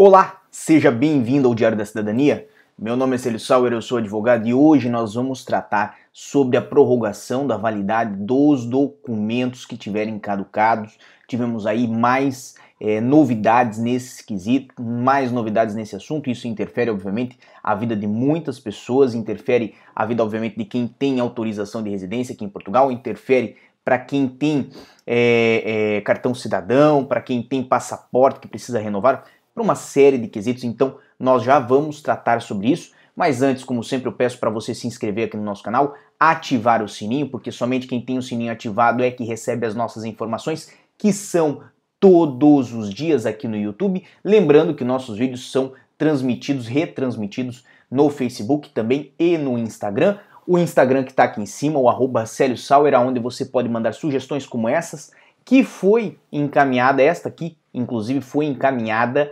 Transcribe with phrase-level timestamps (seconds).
[0.00, 2.46] Olá, seja bem-vindo ao Diário da Cidadania.
[2.78, 6.62] Meu nome é Celso Sauer, eu sou advogado e hoje nós vamos tratar sobre a
[6.62, 10.96] prorrogação da validade dos documentos que tiverem caducados.
[11.26, 16.30] Tivemos aí mais é, novidades nesse quesito, mais novidades nesse assunto.
[16.30, 21.18] Isso interfere, obviamente, a vida de muitas pessoas, interfere a vida, obviamente, de quem tem
[21.18, 24.68] autorização de residência aqui em Portugal, interfere para quem tem
[25.06, 29.24] é, é, cartão cidadão, para quem tem passaporte que precisa renovar
[29.58, 32.92] para uma série de quesitos, então nós já vamos tratar sobre isso.
[33.16, 36.84] Mas antes, como sempre, eu peço para você se inscrever aqui no nosso canal, ativar
[36.84, 40.72] o sininho, porque somente quem tem o sininho ativado é que recebe as nossas informações,
[40.96, 41.62] que são
[41.98, 44.04] todos os dias aqui no YouTube.
[44.24, 50.18] Lembrando que nossos vídeos são transmitidos, retransmitidos no Facebook também e no Instagram.
[50.46, 54.46] O Instagram que está aqui em cima, o arroba Sauer, onde você pode mandar sugestões
[54.46, 55.10] como essas,
[55.44, 59.28] que foi encaminhada, esta aqui, inclusive, foi encaminhada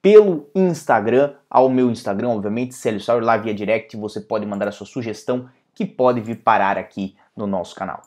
[0.00, 4.72] pelo Instagram, ao meu Instagram, obviamente, Célio Sauer, lá via direct, você pode mandar a
[4.72, 8.02] sua sugestão que pode vir parar aqui no nosso canal.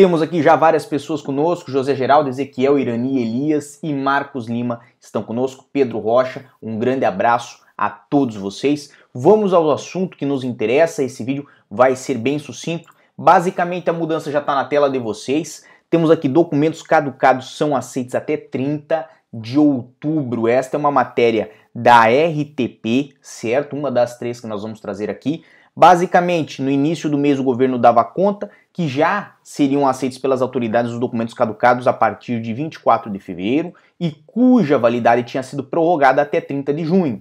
[0.00, 5.22] Temos aqui já várias pessoas conosco, José Geraldo, Ezequiel, Irani, Elias e Marcos Lima estão
[5.22, 8.90] conosco, Pedro Rocha, um grande abraço a todos vocês.
[9.12, 12.90] Vamos ao assunto que nos interessa, esse vídeo vai ser bem sucinto.
[13.16, 15.66] Basicamente a mudança já está na tela de vocês.
[15.90, 20.46] Temos aqui documentos caducados são aceitos até 30 de outubro.
[20.46, 23.74] Esta é uma matéria da RTP, certo?
[23.74, 25.44] Uma das três que nós vamos trazer aqui.
[25.74, 30.92] Basicamente, no início do mês o governo dava conta que já seriam aceitos pelas autoridades
[30.92, 36.22] os documentos caducados a partir de 24 de fevereiro e cuja validade tinha sido prorrogada
[36.22, 37.20] até 30 de junho.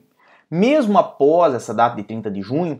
[0.49, 2.79] Mesmo após essa data de 30 de junho,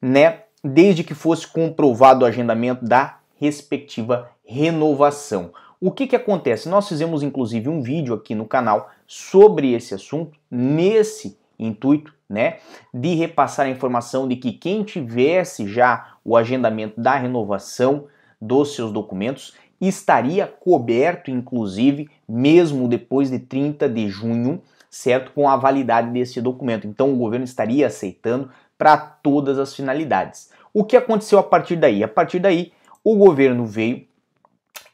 [0.00, 5.50] né, desde que fosse comprovado o agendamento da respectiva renovação.
[5.80, 6.68] O que, que acontece?
[6.68, 12.58] Nós fizemos inclusive um vídeo aqui no canal sobre esse assunto, nesse intuito, né,
[12.92, 18.06] de repassar a informação de que quem tivesse já o agendamento da renovação
[18.40, 24.60] dos seus documentos estaria coberto, inclusive, mesmo depois de 30 de junho,
[24.90, 26.86] certo, com a validade desse documento.
[26.86, 30.50] Então o governo estaria aceitando para todas as finalidades.
[30.72, 32.02] O que aconteceu a partir daí?
[32.02, 32.72] A partir daí,
[33.04, 34.06] o governo veio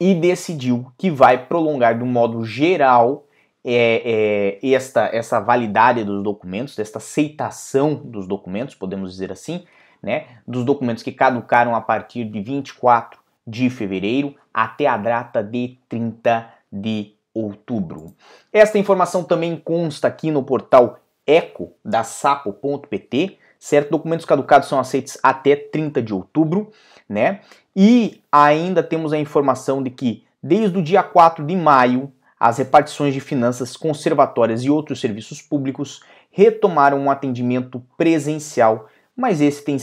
[0.02, 3.24] e decidiu que vai prolongar de um modo geral
[3.64, 9.64] é, é, esta, essa validade dos documentos, desta aceitação dos documentos, podemos dizer assim,
[10.02, 15.78] né, dos documentos que caducaram a partir de 24 de fevereiro até a data de
[15.88, 18.12] 30 de outubro.
[18.52, 23.90] Esta informação também consta aqui no portal eco da sapo.pt, certo?
[23.90, 26.72] Documentos caducados são aceitos até 30 de outubro,
[27.08, 27.42] né?
[27.76, 33.14] E ainda temos a informação de que desde o dia 4 de maio, as repartições
[33.14, 36.02] de finanças conservatórias e outros serviços públicos
[36.32, 39.76] retomaram um atendimento presencial, mas esse tem,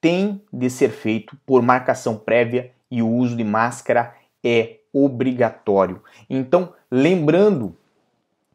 [0.00, 6.02] tem de ser feito por marcação prévia e o uso de máscara é obrigatório.
[6.30, 7.76] Então, lembrando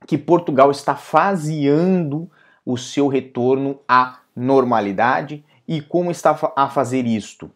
[0.07, 2.27] que Portugal está faseando
[2.65, 7.49] o seu retorno à normalidade e como está a fazer isto?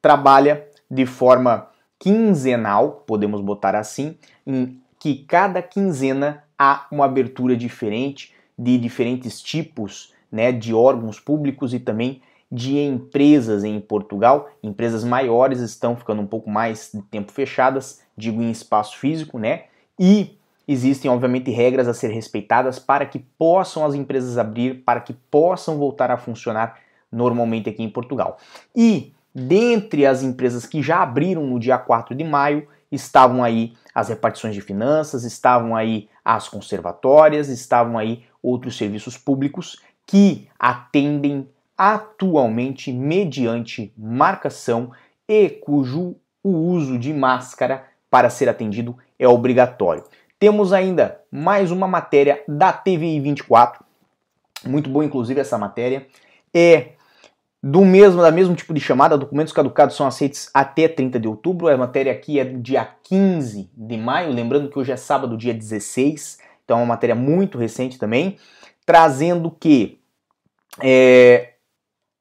[0.00, 1.68] Trabalha de forma
[1.98, 4.16] quinzenal, podemos botar assim,
[4.46, 11.72] em que cada quinzena há uma abertura diferente de diferentes tipos né, de órgãos públicos
[11.72, 14.48] e também de empresas em Portugal.
[14.62, 19.64] Empresas maiores estão ficando um pouco mais de tempo fechadas, digo em espaço físico, né?
[19.98, 20.37] E
[20.68, 25.78] existem, obviamente, regras a ser respeitadas para que possam as empresas abrir, para que possam
[25.78, 26.78] voltar a funcionar
[27.10, 28.36] normalmente aqui em Portugal.
[28.76, 34.08] E dentre as empresas que já abriram no dia 4 de maio, estavam aí as
[34.08, 42.92] repartições de finanças, estavam aí as conservatórias, estavam aí outros serviços públicos que atendem atualmente
[42.92, 44.90] mediante marcação
[45.28, 50.04] e cujo o uso de máscara para ser atendido é obrigatório.
[50.38, 53.84] Temos ainda mais uma matéria da TVI 24,
[54.64, 56.06] muito boa inclusive essa matéria,
[56.54, 56.90] é
[57.60, 61.66] do mesmo da mesmo tipo de chamada, documentos caducados são aceitos até 30 de outubro.
[61.66, 66.38] A matéria aqui é dia 15 de maio, lembrando que hoje é sábado, dia 16,
[66.64, 68.36] então é uma matéria muito recente também,
[68.86, 69.98] trazendo que
[70.80, 71.54] é,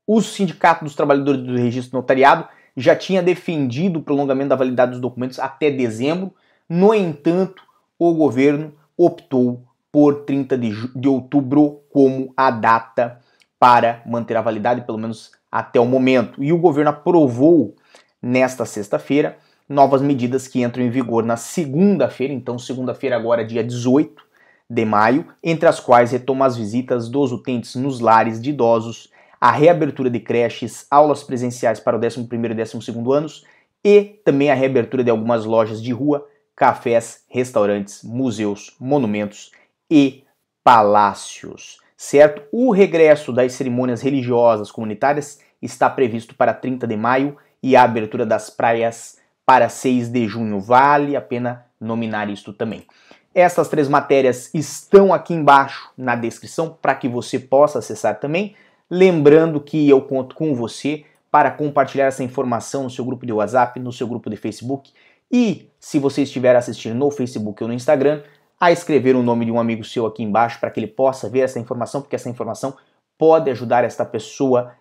[0.08, 5.02] o Sindicato dos Trabalhadores do Registro Notariado já tinha defendido o prolongamento da validade dos
[5.02, 6.34] documentos até dezembro.
[6.68, 7.67] No entanto,
[8.00, 13.20] o governo optou por 30 de, de outubro como a data
[13.60, 16.44] para manter a validade, pelo menos até o momento.
[16.44, 17.76] E o governo aprovou
[18.22, 24.26] nesta sexta-feira novas medidas que entram em vigor na segunda-feira, então segunda-feira agora dia 18
[24.70, 29.52] de maio, entre as quais retoma as visitas dos utentes nos lares de idosos, a
[29.52, 33.46] reabertura de creches, aulas presenciais para o 11º e 12º anos
[33.84, 39.52] e também a reabertura de algumas lojas de rua, cafés, restaurantes, museus, monumentos
[39.90, 40.24] e
[40.64, 41.78] palácios.
[41.96, 42.42] Certo?
[42.52, 48.26] O regresso das cerimônias religiosas comunitárias está previsto para 30 de maio e a abertura
[48.26, 50.60] das praias para 6 de junho.
[50.60, 52.86] Vale a pena nominar isto também.
[53.34, 58.56] Essas três matérias estão aqui embaixo na descrição para que você possa acessar também.
[58.90, 63.80] Lembrando que eu conto com você para compartilhar essa informação no seu grupo de WhatsApp,
[63.80, 64.92] no seu grupo de Facebook
[65.32, 68.24] e, se você estiver assistindo no Facebook ou no Instagram,
[68.60, 71.42] a escrever o nome de um amigo seu aqui embaixo para que ele possa ver
[71.42, 72.76] essa informação, porque essa informação
[73.18, 74.74] pode ajudar esta pessoa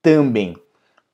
[0.00, 0.56] também.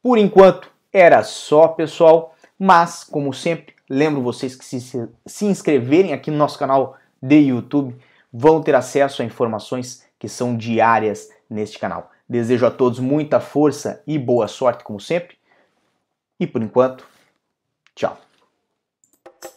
[0.02, 6.30] Por enquanto, era só, pessoal, mas, como sempre, lembro vocês que se, se inscreverem aqui
[6.30, 7.96] no nosso canal de YouTube,
[8.32, 12.10] vão ter acesso a informações que são diárias neste canal.
[12.28, 15.36] Desejo a todos muita força e boa sorte, como sempre.
[16.38, 17.06] E por enquanto,
[17.94, 18.29] tchau.